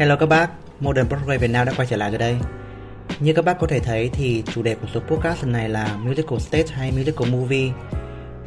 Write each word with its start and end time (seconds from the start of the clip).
Hello 0.00 0.16
các 0.16 0.26
bác, 0.26 0.50
Modern 0.80 1.08
Broadway 1.08 1.38
Việt 1.38 1.50
Nam 1.50 1.66
đã 1.66 1.72
quay 1.76 1.86
trở 1.86 1.96
lại 1.96 2.10
rồi 2.10 2.18
đây. 2.18 2.36
Như 3.20 3.32
các 3.32 3.44
bác 3.44 3.58
có 3.58 3.66
thể 3.66 3.80
thấy 3.80 4.10
thì 4.12 4.42
chủ 4.54 4.62
đề 4.62 4.74
của 4.74 4.86
số 4.94 5.00
podcast 5.00 5.42
lần 5.42 5.52
này 5.52 5.68
là 5.68 5.96
Musical 5.96 6.38
Stage 6.38 6.66
hay 6.72 6.92
Musical 6.92 7.30
Movie. 7.30 7.70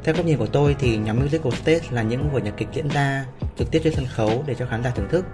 Theo 0.03 0.15
góc 0.15 0.25
nhìn 0.25 0.37
của 0.37 0.47
tôi 0.47 0.75
thì 0.79 0.97
nhóm 0.97 1.19
Musical 1.19 1.51
Stage 1.51 1.81
là 1.91 2.01
những 2.01 2.29
vở 2.29 2.39
nhạc 2.39 2.53
kịch 2.57 2.67
diễn 2.73 2.87
ra 2.89 3.25
trực 3.57 3.71
tiếp 3.71 3.81
trên 3.83 3.93
sân 3.93 4.05
khấu 4.05 4.43
để 4.47 4.55
cho 4.59 4.65
khán 4.65 4.83
giả 4.83 4.89
thưởng 4.89 5.07
thức. 5.09 5.25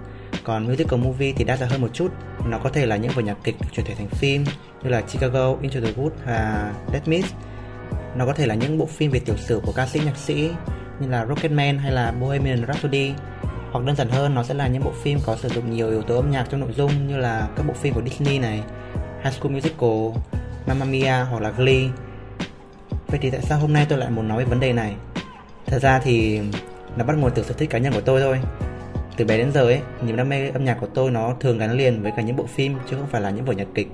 Còn 0.44 0.66
Musical 0.66 1.00
Movie 1.00 1.32
thì 1.36 1.44
đa 1.44 1.56
dạng 1.56 1.68
hơn 1.68 1.80
một 1.80 1.90
chút, 1.92 2.12
nó 2.46 2.58
có 2.58 2.70
thể 2.70 2.86
là 2.86 2.96
những 2.96 3.12
vở 3.14 3.22
nhạc 3.22 3.36
kịch 3.44 3.56
được 3.60 3.68
chuyển 3.72 3.86
thể 3.86 3.94
thành 3.94 4.08
phim 4.08 4.44
như 4.82 4.90
là 4.90 5.00
Chicago, 5.00 5.56
Into 5.62 5.80
the 5.80 5.92
Woods 5.92 6.10
và 6.26 6.72
Dead 6.92 7.08
Miss. 7.08 7.32
Nó 8.16 8.26
có 8.26 8.32
thể 8.32 8.46
là 8.46 8.54
những 8.54 8.78
bộ 8.78 8.86
phim 8.86 9.10
về 9.10 9.18
tiểu 9.18 9.36
sử 9.36 9.60
của 9.64 9.72
ca 9.72 9.86
sĩ 9.86 10.00
nhạc 10.04 10.16
sĩ 10.16 10.50
như 11.00 11.08
là 11.08 11.26
Rocketman 11.26 11.78
hay 11.78 11.92
là 11.92 12.12
Bohemian 12.12 12.66
Rhapsody 12.66 13.12
hoặc 13.72 13.84
đơn 13.84 13.96
giản 13.96 14.08
hơn 14.08 14.34
nó 14.34 14.42
sẽ 14.42 14.54
là 14.54 14.68
những 14.68 14.84
bộ 14.84 14.92
phim 15.02 15.18
có 15.26 15.36
sử 15.36 15.48
dụng 15.48 15.70
nhiều 15.70 15.90
yếu 15.90 16.02
tố 16.02 16.16
âm 16.16 16.30
nhạc 16.30 16.46
trong 16.50 16.60
nội 16.60 16.72
dung 16.76 17.08
như 17.08 17.16
là 17.16 17.48
các 17.56 17.66
bộ 17.66 17.74
phim 17.74 17.94
của 17.94 18.02
Disney 18.02 18.38
này 18.38 18.62
High 19.24 19.34
School 19.34 19.52
Musical, 19.52 20.22
Mamma 20.66 20.84
Mia 20.84 21.24
hoặc 21.30 21.42
là 21.42 21.50
Glee. 21.50 21.88
Vậy 23.06 23.18
thì 23.22 23.30
tại 23.30 23.40
sao 23.40 23.58
hôm 23.58 23.72
nay 23.72 23.86
tôi 23.88 23.98
lại 23.98 24.10
muốn 24.10 24.28
nói 24.28 24.38
về 24.38 24.44
vấn 24.44 24.60
đề 24.60 24.72
này? 24.72 24.94
Thật 25.66 25.78
ra 25.82 25.98
thì 25.98 26.40
nó 26.96 27.04
bắt 27.04 27.16
nguồn 27.18 27.30
từ 27.34 27.42
sở 27.42 27.54
thích 27.54 27.70
cá 27.70 27.78
nhân 27.78 27.92
của 27.92 28.00
tôi 28.00 28.20
thôi. 28.20 28.40
Từ 29.16 29.24
bé 29.24 29.38
đến 29.38 29.52
giờ 29.52 29.62
ấy, 29.62 29.80
niềm 30.02 30.16
đam 30.16 30.28
mê 30.28 30.48
âm 30.48 30.64
nhạc 30.64 30.76
của 30.80 30.86
tôi 30.94 31.10
nó 31.10 31.34
thường 31.40 31.58
gắn 31.58 31.72
liền 31.72 32.02
với 32.02 32.12
cả 32.16 32.22
những 32.22 32.36
bộ 32.36 32.46
phim 32.46 32.76
chứ 32.90 32.96
không 32.96 33.06
phải 33.06 33.20
là 33.20 33.30
những 33.30 33.44
vở 33.44 33.52
nhạc 33.52 33.68
kịch. 33.74 33.88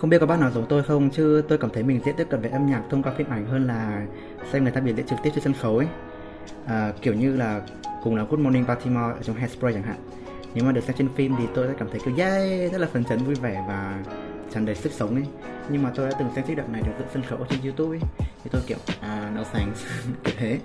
Không 0.00 0.10
biết 0.10 0.18
có 0.18 0.26
bác 0.26 0.40
nào 0.40 0.50
giống 0.50 0.66
tôi 0.68 0.82
không? 0.82 1.10
Chứ 1.10 1.42
tôi 1.48 1.58
cảm 1.58 1.70
thấy 1.70 1.82
mình 1.82 2.00
dễ 2.06 2.12
tiếp 2.16 2.26
cận 2.30 2.40
với 2.40 2.50
âm 2.50 2.66
nhạc 2.66 2.82
thông 2.90 3.02
qua 3.02 3.12
phim 3.18 3.30
ảnh 3.30 3.46
hơn 3.46 3.66
là 3.66 4.06
xem 4.52 4.62
người 4.62 4.72
ta 4.72 4.80
biểu 4.80 4.94
diễn 4.94 5.06
trực 5.06 5.18
tiếp 5.22 5.30
trên 5.34 5.44
sân 5.44 5.52
khấu 5.52 5.76
ấy 5.76 5.86
à, 6.66 6.92
kiểu 7.02 7.14
như 7.14 7.36
là 7.36 7.60
cùng 8.02 8.16
là 8.16 8.24
Good 8.24 8.40
Morning 8.40 8.66
Baltimore 8.66 9.14
ở 9.14 9.22
trong 9.22 9.36
Hairspray 9.36 9.72
chẳng 9.72 9.82
hạn. 9.82 9.96
Nếu 10.54 10.64
mà 10.64 10.72
được 10.72 10.84
xem 10.84 10.96
trên 10.98 11.08
phim 11.16 11.34
thì 11.38 11.44
tôi 11.54 11.66
sẽ 11.68 11.74
cảm 11.78 11.88
thấy 11.90 12.00
kiểu 12.04 12.14
yay 12.18 12.68
rất 12.68 12.78
là 12.78 12.86
phấn 12.92 13.04
chấn 13.04 13.18
vui 13.18 13.34
vẻ 13.34 13.64
và 13.68 14.02
tràn 14.54 14.66
đầy 14.66 14.74
sức 14.74 14.92
sống 14.92 15.14
ấy. 15.14 15.24
Nhưng 15.68 15.82
mà 15.82 15.90
tôi 15.94 16.10
đã 16.10 16.16
từng 16.18 16.28
xem 16.34 16.44
trích 16.48 16.56
đoạn 16.56 16.72
này 16.72 16.82
được 16.82 16.92
dựng 16.98 17.08
sân 17.14 17.22
khấu 17.22 17.38
trên 17.50 17.60
youtube 17.62 17.98
ấy. 17.98 18.00
Thì 18.44 18.50
tôi 18.52 18.62
kiểu 18.66 18.78
à 19.00 19.30
no 19.34 19.44
thanks 19.52 19.84
kiểu 20.24 20.34
thế. 20.38 20.58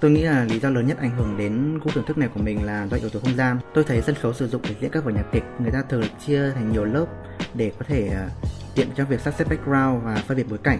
Tôi 0.00 0.10
nghĩ 0.10 0.22
là 0.22 0.44
lý 0.44 0.58
do 0.58 0.70
lớn 0.70 0.86
nhất 0.86 0.98
ảnh 0.98 1.10
hưởng 1.16 1.36
đến 1.36 1.78
gu 1.78 1.90
thưởng 1.90 2.04
thức 2.06 2.18
này 2.18 2.28
của 2.34 2.40
mình 2.40 2.64
là 2.64 2.86
do 2.90 2.96
yếu 2.96 3.08
tố 3.08 3.20
không 3.20 3.36
gian. 3.36 3.58
Tôi 3.74 3.84
thấy 3.84 4.02
sân 4.02 4.14
khấu 4.14 4.32
sử 4.32 4.48
dụng 4.48 4.62
để 4.64 4.74
diễn 4.80 4.90
các 4.90 5.04
vở 5.04 5.10
nhạc 5.10 5.26
kịch 5.32 5.44
người 5.58 5.70
ta 5.70 5.82
thường 5.88 6.02
chia 6.26 6.50
thành 6.50 6.72
nhiều 6.72 6.84
lớp 6.84 7.06
để 7.54 7.72
có 7.78 7.84
thể 7.88 8.08
à, 8.08 8.28
tiện 8.74 8.88
cho 8.96 9.04
việc 9.04 9.20
sắp 9.20 9.34
xếp 9.38 9.48
background 9.48 10.04
và 10.04 10.14
phân 10.26 10.36
biệt 10.36 10.46
bối 10.50 10.58
cảnh 10.62 10.78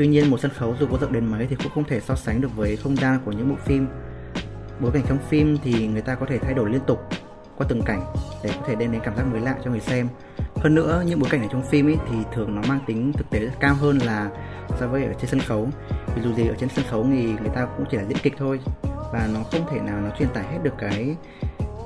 tuy 0.00 0.06
nhiên, 0.06 0.30
một 0.30 0.40
sân 0.40 0.50
khấu 0.50 0.74
dù 0.80 0.86
có 0.90 0.98
rộng 1.00 1.12
đến 1.12 1.26
mấy 1.26 1.46
thì 1.46 1.56
cũng 1.56 1.72
không 1.74 1.84
thể 1.84 2.00
so 2.00 2.14
sánh 2.14 2.40
được 2.40 2.56
với 2.56 2.76
không 2.76 2.96
gian 2.96 3.18
của 3.24 3.32
những 3.32 3.48
bộ 3.48 3.56
phim. 3.64 3.86
Bối 4.80 4.90
cảnh 4.94 5.02
trong 5.08 5.18
phim 5.28 5.58
thì 5.64 5.86
người 5.86 6.02
ta 6.02 6.14
có 6.14 6.26
thể 6.26 6.38
thay 6.38 6.54
đổi 6.54 6.70
liên 6.70 6.80
tục 6.86 7.00
qua 7.56 7.66
từng 7.70 7.82
cảnh 7.82 8.12
để 8.44 8.50
có 8.56 8.66
thể 8.66 8.74
đem 8.74 8.92
đến 8.92 9.00
cảm 9.04 9.16
giác 9.16 9.22
mới 9.32 9.40
lạ 9.40 9.54
cho 9.64 9.70
người 9.70 9.80
xem. 9.80 10.08
Hơn 10.56 10.74
nữa, 10.74 11.02
những 11.06 11.20
bối 11.20 11.28
cảnh 11.30 11.42
ở 11.42 11.48
trong 11.52 11.62
phim 11.62 11.88
ấy 11.88 11.96
thì 12.10 12.16
thường 12.34 12.54
nó 12.54 12.62
mang 12.68 12.80
tính 12.86 13.12
thực 13.12 13.30
tế 13.30 13.48
cao 13.60 13.74
hơn 13.74 13.98
là 13.98 14.30
so 14.78 14.88
với 14.88 15.04
ở 15.04 15.12
trên 15.12 15.30
sân 15.30 15.40
khấu. 15.40 15.68
Vì 16.14 16.22
dù 16.22 16.34
gì 16.34 16.48
ở 16.48 16.54
trên 16.58 16.68
sân 16.68 16.84
khấu 16.90 17.04
thì 17.04 17.24
người 17.24 17.50
ta 17.54 17.66
cũng 17.76 17.86
chỉ 17.90 17.96
là 17.96 18.04
diễn 18.04 18.18
kịch 18.22 18.34
thôi 18.38 18.60
và 19.12 19.28
nó 19.34 19.40
không 19.52 19.66
thể 19.70 19.80
nào 19.80 20.00
nó 20.00 20.10
truyền 20.18 20.28
tải 20.28 20.44
hết 20.44 20.58
được 20.62 20.74
cái 20.78 21.16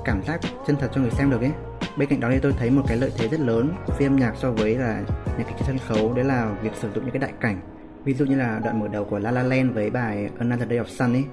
cảm 0.05 0.23
giác 0.23 0.39
chân 0.67 0.75
thật 0.79 0.91
cho 0.95 1.01
người 1.01 1.11
xem 1.11 1.29
được 1.29 1.41
ấy. 1.41 1.51
Bên 1.97 2.09
cạnh 2.09 2.19
đó 2.19 2.29
thì 2.31 2.39
tôi 2.39 2.53
thấy 2.59 2.69
một 2.69 2.83
cái 2.87 2.97
lợi 2.97 3.11
thế 3.17 3.27
rất 3.27 3.39
lớn 3.39 3.75
của 3.85 3.93
phim 3.93 4.15
nhạc 4.15 4.33
so 4.35 4.51
với 4.51 4.75
là 4.75 5.01
nhạc 5.37 5.43
kịch 5.47 5.55
trên 5.57 5.67
sân 5.67 5.77
khấu, 5.87 6.13
đấy 6.13 6.25
là 6.25 6.55
việc 6.61 6.71
sử 6.81 6.89
dụng 6.95 7.03
những 7.03 7.13
cái 7.13 7.19
đại 7.19 7.33
cảnh 7.41 7.61
ví 8.05 8.13
dụ 8.13 8.25
như 8.25 8.35
là 8.35 8.59
đoạn 8.63 8.79
mở 8.79 8.87
đầu 8.87 9.05
của 9.05 9.19
La 9.19 9.31
La 9.31 9.43
Land 9.43 9.73
với 9.73 9.89
bài 9.89 10.29
Another 10.39 10.69
Day 10.69 10.79
of 10.79 10.85
Sun 10.85 11.13
ấy, 11.13 11.23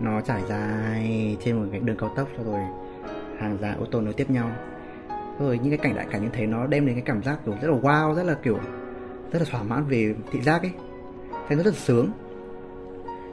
nó 0.00 0.20
trải 0.20 0.42
dài 0.48 1.36
trên 1.44 1.56
một 1.56 1.66
cái 1.70 1.80
đường 1.80 1.96
cao 1.96 2.12
tốc 2.16 2.28
rồi 2.44 2.60
hàng 3.38 3.58
dài 3.60 3.74
ô 3.80 3.84
tô 3.90 4.00
nối 4.00 4.12
tiếp 4.12 4.30
nhau. 4.30 4.50
Rồi 5.40 5.58
những 5.62 5.70
cái 5.70 5.78
cảnh 5.78 5.94
đại 5.96 6.06
cảnh 6.10 6.22
như 6.22 6.28
thế 6.32 6.46
nó 6.46 6.66
đem 6.66 6.86
đến 6.86 6.94
cái 6.94 7.04
cảm 7.06 7.22
giác 7.22 7.38
kiểu 7.44 7.54
rất 7.62 7.70
là 7.70 7.76
wow, 7.76 8.14
rất 8.14 8.22
là 8.22 8.34
kiểu 8.34 8.58
rất 9.32 9.38
là 9.38 9.44
thỏa 9.50 9.62
mãn 9.62 9.84
về 9.84 10.14
thị 10.32 10.40
giác 10.40 10.62
ấy. 10.62 10.72
Thấy 11.48 11.56
nó 11.56 11.62
rất 11.62 11.70
là 11.70 11.80
sướng. 11.80 12.10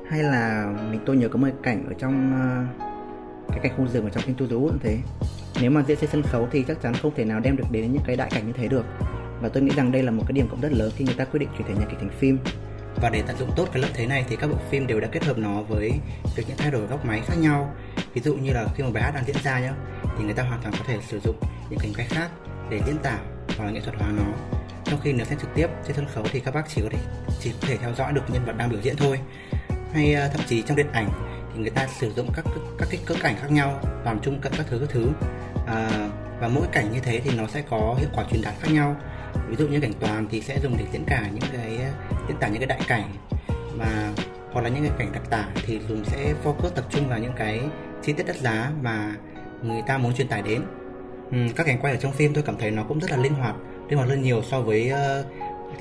Hay 0.10 0.24
là 0.24 0.74
mình, 0.92 1.00
tôi 1.06 1.18
nhớ 1.18 1.28
có 1.28 1.40
một 1.40 1.48
cảnh 1.64 1.86
ở 1.88 1.94
trong 1.98 2.32
ờ, 2.80 2.86
cái 3.50 3.60
cảnh 3.64 3.72
khu 3.78 3.88
rừng 3.88 4.04
ở 4.04 4.10
trong 4.10 4.24
Into 4.26 4.46
the 4.46 4.56
Woods 4.56 4.78
thế. 4.84 4.98
Nếu 5.62 5.72
mà 5.72 5.84
diễn 5.88 5.98
trên 6.02 6.10
sân 6.10 6.22
khấu 6.22 6.48
thì 6.52 6.64
chắc 6.68 6.82
chắn 6.82 6.94
không 6.94 7.12
thể 7.16 7.26
nào 7.26 7.40
đem 7.40 7.58
được 7.58 7.64
đến 7.72 7.92
những 7.92 8.04
cái 8.06 8.16
đại 8.16 8.30
cảnh 8.34 8.48
như 8.48 8.54
thế 8.54 8.68
được. 8.68 8.86
Và 9.42 9.50
tôi 9.50 9.64
nghĩ 9.64 9.72
rằng 9.76 9.92
đây 9.92 10.04
là 10.04 10.12
một 10.12 10.24
cái 10.28 10.34
điểm 10.34 10.48
cộng 10.52 10.62
rất 10.62 10.72
lớn 10.72 10.92
khi 10.96 11.06
người 11.06 11.16
ta 11.18 11.26
quyết 11.26 11.40
định 11.40 11.50
chuyển 11.58 11.68
thể 11.68 11.74
nhạc 11.80 11.86
kịch 11.90 12.00
thành 12.00 12.10
phim 12.10 12.38
và 12.96 13.10
để 13.10 13.24
tận 13.28 13.38
dụng 13.38 13.52
tốt 13.56 13.68
cái 13.74 13.82
lợi 13.82 13.92
thế 13.94 14.06
này 14.06 14.26
thì 14.30 14.36
các 14.36 14.48
bộ 14.48 14.58
phim 14.70 14.88
đều 14.88 15.00
đã 15.00 15.08
kết 15.12 15.24
hợp 15.24 15.38
nó 15.38 15.62
với 15.62 15.92
việc 16.36 16.44
những 16.48 16.58
thay 16.58 16.72
đổi 16.72 16.82
góc 16.82 17.06
máy 17.06 17.22
khác 17.26 17.36
nhau. 17.38 17.76
Ví 18.14 18.22
dụ 18.22 18.36
như 18.36 18.52
là 18.54 18.66
khi 18.76 18.84
một 18.84 18.90
bài 18.94 19.04
hát 19.04 19.12
đang 19.16 19.26
diễn 19.26 19.36
ra 19.44 19.60
nhá 19.60 19.74
thì 20.18 20.24
người 20.24 20.34
ta 20.34 20.44
hoàn 20.44 20.62
toàn 20.62 20.74
có 20.78 20.84
thể 20.88 20.98
sử 21.08 21.20
dụng 21.20 21.36
những 21.70 21.80
cảnh 21.80 21.94
quay 21.96 22.08
khác 22.08 22.30
để 22.70 22.82
diễn 22.88 22.98
tả 22.98 23.18
hoặc 23.58 23.66
là 23.66 23.72
nghệ 23.72 23.80
thuật 23.80 23.96
hóa 24.00 24.10
nó. 24.18 24.24
Trong 24.86 25.00
khi 25.04 25.14
nếu 25.14 25.26
xem 25.26 25.40
trực 25.40 25.50
tiếp 25.56 25.68
trên 25.88 25.96
sân 25.96 26.08
khấu 26.14 26.24
thì 26.32 26.40
các 26.40 26.54
bác 26.54 26.64
chỉ 26.76 26.82
có 26.82 26.90
thể 26.92 27.00
chỉ 27.40 27.52
có 27.62 27.68
thể 27.68 27.78
theo 27.78 27.94
dõi 27.98 28.14
được 28.14 28.22
nhân 28.34 28.46
vật 28.46 28.58
đang 28.58 28.70
biểu 28.70 28.82
diễn 28.82 28.96
thôi. 28.96 29.20
Hay 29.94 30.14
à, 30.14 30.28
thậm 30.28 30.42
chí 30.48 30.62
trong 30.62 30.78
điện 30.78 30.92
ảnh 30.94 31.10
thì 31.54 31.62
người 31.62 31.70
ta 31.70 31.88
sử 31.88 32.14
dụng 32.14 32.30
các 32.36 32.46
các 32.78 32.88
cái 32.92 33.00
cỡ 33.06 33.16
cảnh 33.22 33.36
khác 33.42 33.52
nhau 33.52 33.80
làm 34.06 34.20
chung 34.20 34.40
cận 34.42 34.54
các 34.58 34.66
thứ 34.70 34.80
các 34.80 34.90
thứ. 34.90 35.10
À, 35.68 36.10
và 36.40 36.48
mỗi 36.48 36.68
cảnh 36.72 36.92
như 36.94 37.00
thế 37.00 37.20
thì 37.20 37.32
nó 37.38 37.48
sẽ 37.48 37.64
có 37.70 37.96
hiệu 38.00 38.10
quả 38.14 38.26
truyền 38.32 38.42
đạt 38.42 38.54
khác 38.60 38.72
nhau 38.72 38.96
ví 39.50 39.56
dụ 39.56 39.68
như 39.68 39.80
cảnh 39.80 39.94
toàn 40.00 40.28
thì 40.32 40.42
sẽ 40.42 40.60
dùng 40.64 40.78
để 40.78 40.86
diễn 40.94 41.04
cả 41.06 41.30
những 41.34 41.52
cái 41.52 41.80
diễn 42.28 42.38
tả 42.38 42.48
những 42.48 42.60
cái 42.60 42.68
đại 42.68 42.82
cảnh. 42.88 43.12
Mà 43.78 44.12
hoặc 44.52 44.62
là 44.62 44.70
những 44.70 44.84
cái 44.84 44.92
cảnh 44.98 45.12
đặc 45.14 45.24
tả 45.30 45.48
thì 45.66 45.80
dùng 45.90 46.06
sẽ 46.06 46.34
focus 46.44 46.70
tập 46.70 46.86
trung 46.90 47.10
vào 47.10 47.20
những 47.20 47.34
cái 47.38 47.62
chi 48.04 48.14
tiết 48.14 48.28
đất 48.28 48.36
giá 48.36 48.72
mà 48.82 49.16
người 49.64 49.82
ta 49.88 49.98
muốn 49.98 50.14
truyền 50.14 50.28
tải 50.28 50.42
đến. 50.42 50.62
Ừ, 51.32 51.38
các 51.56 51.66
cảnh 51.66 51.80
quay 51.82 51.94
ở 51.94 52.00
trong 52.00 52.12
phim 52.12 52.34
tôi 52.34 52.44
cảm 52.44 52.58
thấy 52.58 52.72
nó 52.72 52.84
cũng 52.84 53.00
rất 53.00 53.12
là 53.12 53.18
linh 53.18 53.34
hoạt 53.34 53.56
linh 53.90 53.98
hoạt 53.98 54.10
hơn 54.10 54.22
nhiều 54.22 54.42
so 54.44 54.62
với 54.62 54.92
uh, 54.92 55.26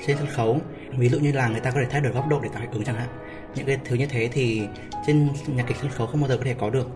trên 0.07 0.17
sân 0.17 0.27
khấu. 0.27 0.61
Ví 0.97 1.09
dụ 1.09 1.19
như 1.19 1.31
là 1.31 1.47
người 1.47 1.59
ta 1.59 1.71
có 1.71 1.79
thể 1.81 1.87
thay 1.89 2.01
đổi 2.01 2.13
góc 2.13 2.27
độ 2.27 2.39
để 2.43 2.49
tạo 2.53 2.61
hiệu 2.61 2.71
ứng 2.71 2.83
chẳng 2.83 2.95
hạn. 2.95 3.07
Những 3.55 3.65
cái 3.65 3.77
thứ 3.85 3.95
như 3.95 4.05
thế 4.05 4.29
thì 4.31 4.61
trên 5.07 5.29
nhạc 5.47 5.63
kịch 5.67 5.77
sân 5.81 5.91
khấu 5.91 6.07
không 6.07 6.21
bao 6.21 6.29
giờ 6.29 6.37
có 6.37 6.43
thể 6.45 6.55
có 6.59 6.69
được. 6.69 6.87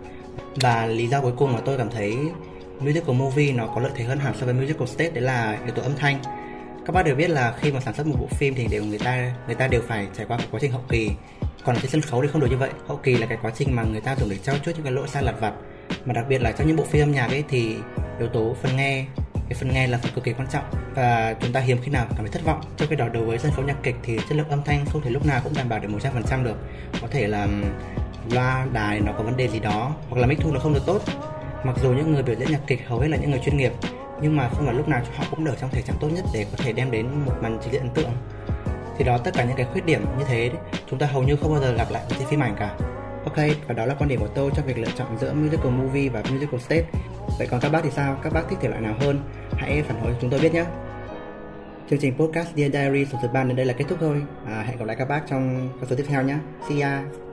Và 0.61 0.85
lý 0.85 1.07
do 1.07 1.21
cuối 1.21 1.33
cùng 1.37 1.53
mà 1.53 1.59
tôi 1.65 1.77
cảm 1.77 1.89
thấy 1.89 2.17
musical 2.79 3.15
movie 3.15 3.53
nó 3.53 3.67
có 3.67 3.81
lợi 3.81 3.91
thế 3.95 4.03
hơn 4.03 4.19
hẳn 4.19 4.33
so 4.39 4.45
với 4.45 4.53
musical 4.53 4.85
stage, 4.87 5.09
đấy 5.09 5.21
là 5.21 5.57
yếu 5.65 5.75
tố 5.75 5.81
âm 5.81 5.95
thanh. 5.95 6.19
Các 6.85 6.93
bác 6.93 7.05
đều 7.05 7.15
biết 7.15 7.29
là 7.29 7.53
khi 7.61 7.71
mà 7.71 7.79
sản 7.79 7.93
xuất 7.93 8.07
một 8.07 8.15
bộ 8.19 8.27
phim 8.27 8.55
thì 8.55 8.67
đều 8.67 8.83
người 8.83 8.99
ta 8.99 9.33
người 9.45 9.55
ta 9.55 9.67
đều 9.67 9.81
phải 9.87 10.07
trải 10.17 10.25
qua 10.25 10.37
một 10.37 10.43
quá 10.51 10.59
trình 10.59 10.71
hậu 10.71 10.81
kỳ. 10.89 11.11
Còn 11.63 11.75
trên 11.75 11.91
sân 11.91 12.01
khấu 12.01 12.21
thì 12.21 12.27
không 12.27 12.41
được 12.41 12.47
như 12.49 12.57
vậy. 12.57 12.69
Hậu 12.87 12.97
kỳ 12.97 13.17
là 13.17 13.27
cái 13.27 13.37
quá 13.41 13.51
trình 13.55 13.75
mà 13.75 13.83
người 13.83 14.01
ta 14.01 14.15
dùng 14.15 14.29
để 14.29 14.37
trao 14.43 14.55
chuốt 14.57 14.75
những 14.75 14.83
cái 14.83 14.93
lỗi 14.93 15.07
sai 15.07 15.23
lặt 15.23 15.35
vặt. 15.39 15.53
Mà 16.05 16.13
đặc 16.13 16.25
biệt 16.29 16.41
là 16.41 16.51
trong 16.51 16.67
những 16.67 16.77
bộ 16.77 16.83
phim 16.83 17.03
âm 17.03 17.11
nhạc 17.11 17.27
ấy 17.27 17.43
thì 17.49 17.75
yếu 18.19 18.27
tố 18.27 18.55
phần 18.61 18.77
nghe, 18.77 19.05
cái 19.49 19.57
phần 19.59 19.73
nghe 19.73 19.87
là 19.87 19.97
phần 19.97 20.11
cực 20.15 20.23
kỳ 20.23 20.33
quan 20.33 20.47
trọng. 20.51 20.63
Và 20.95 21.35
chúng 21.41 21.51
ta 21.51 21.59
hiếm 21.59 21.77
khi 21.83 21.91
nào 21.91 22.05
cảm 22.09 22.19
thấy 22.19 22.29
thất 22.29 22.43
vọng. 22.45 22.61
Trong 22.77 22.89
khi 22.89 22.95
đó 22.95 23.07
đối 23.07 23.25
với 23.25 23.39
sân 23.39 23.51
khấu 23.51 23.65
nhạc 23.65 23.77
kịch 23.83 23.95
thì 24.03 24.17
chất 24.29 24.37
lượng 24.37 24.49
âm 24.49 24.63
thanh 24.63 24.85
không 24.85 25.01
thể 25.01 25.09
lúc 25.09 25.25
nào 25.25 25.41
cũng 25.43 25.53
đảm 25.53 25.69
bảo 25.69 25.79
được 25.79 25.89
một 25.89 25.99
trăm 26.01 26.13
phần 26.13 26.23
trăm 26.29 26.43
được. 26.43 26.55
Có 27.01 27.07
thể 27.11 27.27
là 27.27 27.47
loa, 28.31 28.67
đài 28.73 28.99
nó 28.99 29.11
có 29.17 29.23
vấn 29.23 29.37
đề 29.37 29.47
gì 29.47 29.59
đó, 29.59 29.95
hoặc 30.09 30.21
là 30.21 30.27
mic 30.27 30.39
thu 30.41 30.51
nó 30.51 30.59
không 30.59 30.73
được 30.73 30.83
tốt 30.85 31.01
mặc 31.65 31.75
dù 31.83 31.93
những 31.93 32.13
người 32.13 32.23
biểu 32.23 32.35
diễn 32.35 32.51
nhạc 32.51 32.61
kịch 32.67 32.87
hầu 32.87 32.99
hết 32.99 33.07
là 33.07 33.17
những 33.17 33.31
người 33.31 33.39
chuyên 33.39 33.57
nghiệp 33.57 33.71
nhưng 34.21 34.35
mà 34.35 34.49
không 34.49 34.65
phải 34.65 34.75
lúc 34.75 34.87
nào 34.87 35.01
họ 35.15 35.23
cũng 35.31 35.45
ở 35.45 35.55
trong 35.61 35.69
thể 35.69 35.81
trạng 35.81 35.97
tốt 35.99 36.07
nhất 36.07 36.25
để 36.33 36.45
có 36.51 36.57
thể 36.63 36.73
đem 36.73 36.91
đến 36.91 37.07
một 37.25 37.33
màn 37.41 37.57
trình 37.63 37.73
diễn 37.73 37.81
ấn 37.81 37.89
tượng. 37.89 38.11
Thì 38.97 39.05
đó 39.05 39.17
tất 39.17 39.31
cả 39.33 39.43
những 39.43 39.57
cái 39.57 39.65
khuyết 39.71 39.85
điểm 39.85 40.05
như 40.17 40.23
thế 40.27 40.51
chúng 40.89 40.99
ta 40.99 41.07
hầu 41.07 41.23
như 41.23 41.35
không 41.35 41.51
bao 41.51 41.61
giờ 41.61 41.73
gặp 41.77 41.87
lại 41.91 42.03
trên 42.09 42.27
phim 42.27 42.43
ảnh 42.43 42.55
cả. 42.59 42.75
Ok 43.25 43.37
và 43.67 43.73
đó 43.73 43.85
là 43.85 43.95
quan 43.99 44.09
điểm 44.09 44.19
của 44.19 44.27
tôi 44.27 44.51
cho 44.55 44.63
việc 44.63 44.77
lựa 44.77 44.91
chọn 44.95 45.17
giữa 45.21 45.33
musical 45.33 45.71
movie 45.71 46.09
và 46.09 46.23
musical 46.31 46.59
stage. 46.59 46.85
Vậy 47.37 47.47
còn 47.51 47.59
các 47.59 47.71
bác 47.71 47.83
thì 47.83 47.89
sao? 47.91 48.17
Các 48.23 48.33
bác 48.33 48.49
thích 48.49 48.59
thể 48.61 48.69
loại 48.69 48.81
nào 48.81 48.95
hơn? 48.99 49.19
Hãy 49.51 49.83
phản 49.87 50.01
hồi 50.01 50.15
chúng 50.21 50.29
tôi 50.29 50.39
biết 50.39 50.53
nhé. 50.53 50.65
Chương 51.89 51.99
trình 51.99 52.17
podcast 52.17 52.47
Dear 52.55 52.71
Diary 52.73 53.05
số 53.05 53.17
thứ 53.21 53.27
ba 53.33 53.43
đến 53.43 53.55
đây 53.55 53.65
là 53.65 53.73
kết 53.73 53.85
thúc 53.89 53.97
thôi. 54.01 54.21
À, 54.47 54.63
hẹn 54.67 54.77
gặp 54.77 54.85
lại 54.85 54.95
các 54.95 55.09
bác 55.09 55.21
trong 55.29 55.69
các 55.81 55.89
số 55.89 55.95
tiếp 55.95 56.05
theo 56.07 56.23
nhé. 56.23 56.35
See 56.69 56.81
ya. 56.81 57.24